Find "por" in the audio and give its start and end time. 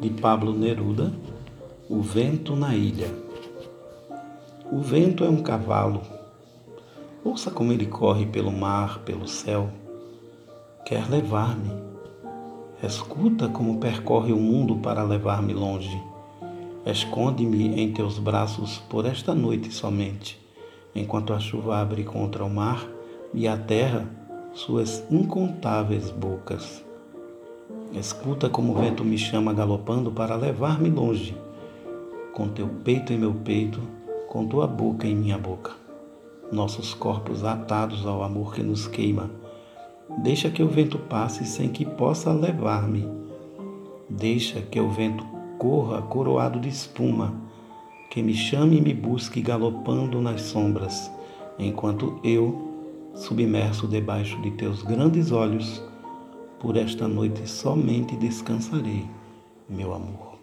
18.88-19.04, 56.60-56.76